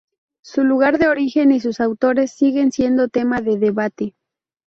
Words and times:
Su 0.41 0.63
lugar 0.63 0.97
de 0.97 1.07
origen 1.09 1.51
y 1.51 1.59
sus 1.59 1.79
autores 1.79 2.31
siguen 2.31 2.71
siendo 2.71 3.07
tema 3.09 3.39
de 3.39 3.59
debate. 3.59 4.15